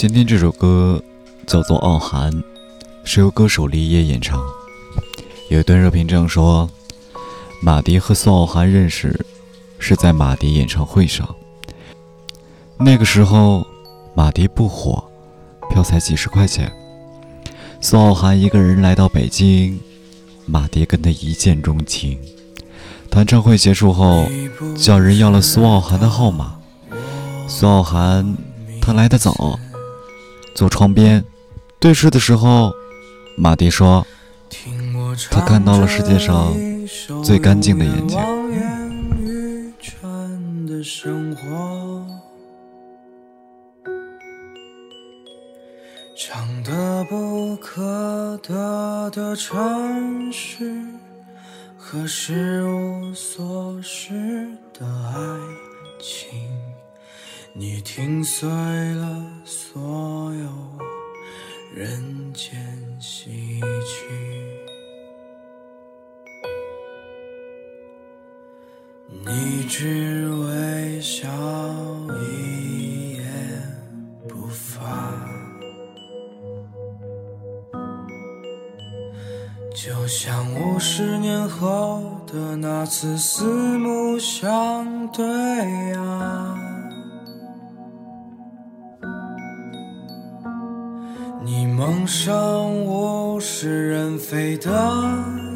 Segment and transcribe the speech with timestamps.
[0.00, 0.98] 今天这首歌
[1.46, 2.32] 叫做《傲寒》，
[3.04, 4.42] 是由歌手李野演唱。
[5.50, 6.66] 有一段热评这样说：
[7.60, 9.26] 马迪和苏傲寒认识
[9.78, 11.28] 是在马迪演唱会上，
[12.78, 13.66] 那个时候
[14.14, 15.04] 马迪不火，
[15.68, 16.72] 票才几十块钱。
[17.82, 19.78] 苏傲寒一个人来到北京，
[20.46, 22.18] 马迪跟他一见钟情。
[23.10, 24.26] 弹唱会结束后，
[24.78, 26.56] 叫人要了苏傲寒的号码。
[27.46, 28.34] 苏傲寒
[28.80, 29.58] 他来得早，
[30.54, 31.24] 坐窗边
[31.78, 32.72] 对视的时候，
[33.36, 34.06] 马迪说
[35.30, 36.54] ：“他看到了世界上
[37.22, 38.18] 最干净的眼睛。”
[40.82, 42.06] 生活
[46.16, 50.82] 唱得不可得的城市
[51.76, 55.18] 和失无所失的爱
[56.00, 56.40] 情，
[57.52, 60.48] 你听碎了所有
[61.74, 62.58] 人间
[63.00, 64.06] 喜剧，
[69.24, 71.28] 你只微笑
[72.22, 73.24] 一言
[74.28, 75.28] 不发。
[79.74, 83.44] 就像五十年后的那次四
[83.78, 85.24] 目相对
[85.94, 86.56] 啊，
[91.42, 92.30] 你蒙上
[92.84, 94.70] 物是人非的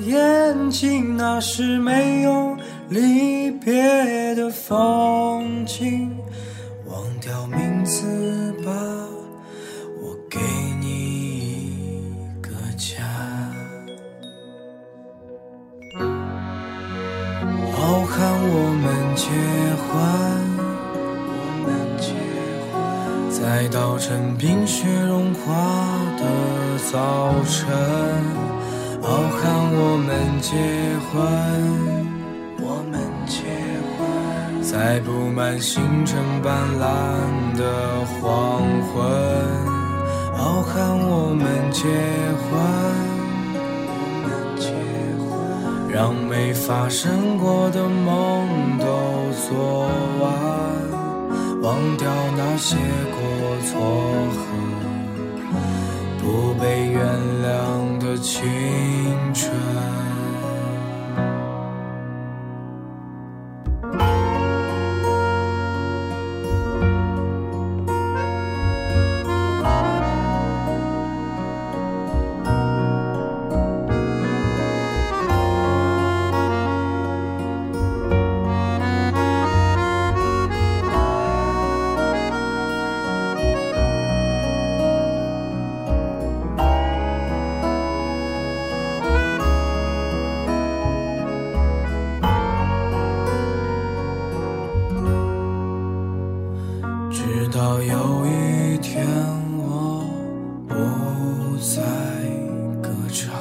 [0.00, 2.56] 眼睛，那是没有
[2.88, 6.10] 离别的风景，
[6.86, 8.72] 忘掉名字吧，
[10.02, 10.38] 我给
[10.80, 10.88] 你
[12.06, 13.04] 一个家。
[17.80, 18.18] 傲寒，
[18.50, 19.30] 我们结
[19.86, 19.96] 婚，
[23.40, 25.54] 在稻城冰雪融化
[26.18, 26.24] 的
[26.90, 27.68] 早晨。
[29.02, 30.56] 傲寒，我们结
[31.06, 31.16] 婚，
[32.60, 33.38] 我们结
[33.94, 33.98] 婚，
[34.60, 38.60] 在布满星辰斑斓的黄
[38.90, 38.96] 昏。
[40.36, 41.86] 傲寒，我们结
[42.42, 42.58] 婚。
[45.90, 48.27] 让没发生过的梦
[52.58, 52.76] 些
[53.12, 53.20] 过
[53.62, 53.78] 错
[54.34, 54.40] 和
[56.18, 57.00] 不被原
[57.40, 58.44] 谅的青
[59.32, 59.57] 春。
[97.58, 99.04] 到有一天
[99.58, 100.06] 我
[100.68, 100.74] 不
[101.58, 101.82] 再
[102.80, 103.34] 歌唱，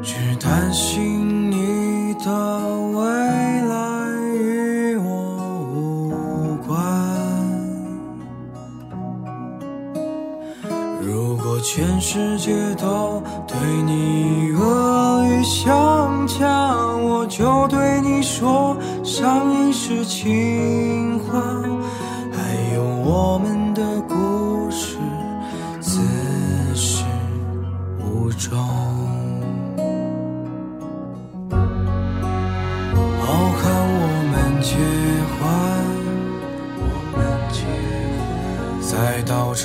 [0.00, 1.25] 只担心
[11.68, 21.42] 全世界都对你恶语相加，我就对你说，上一世情话，
[22.32, 24.96] 还有我们的故事，
[25.80, 26.00] 自
[26.76, 27.04] 始
[27.98, 29.05] 无终。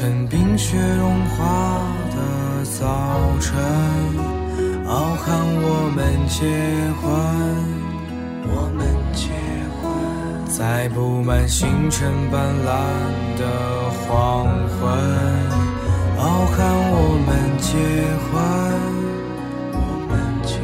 [0.01, 1.79] 趁冰雪融化
[2.09, 3.53] 的早晨。
[4.87, 6.41] 傲寒，我们结
[6.97, 7.05] 婚，
[8.49, 8.81] 我们
[9.13, 9.29] 结
[9.77, 9.93] 婚，
[10.47, 12.67] 在布满星辰斑斓
[13.37, 13.45] 的
[13.91, 14.89] 黄昏。
[16.17, 16.57] 傲寒，
[16.89, 17.29] 我们
[17.59, 17.77] 结
[18.25, 18.41] 婚，
[19.71, 19.77] 我
[20.09, 20.57] 们结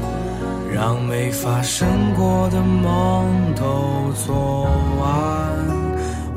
[0.00, 1.86] 婚，让没发生
[2.16, 4.64] 过的梦都做
[4.98, 5.06] 完，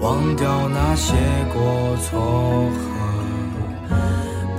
[0.04, 1.14] 忘掉那些
[1.54, 2.90] 过错和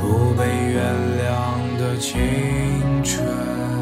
[0.00, 0.82] 不被原
[1.18, 2.14] 谅的青
[3.04, 3.73] 春。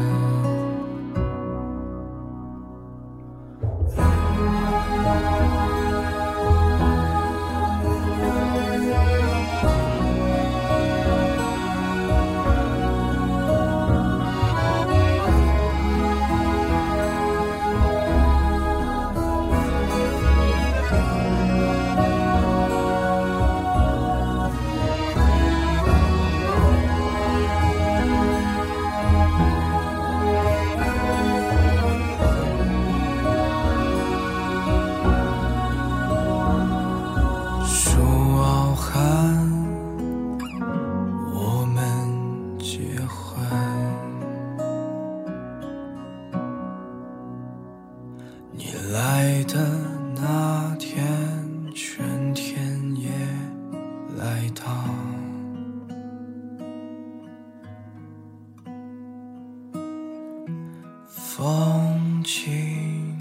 [61.43, 63.19] 风景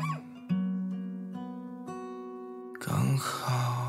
[2.78, 3.81] 刚好。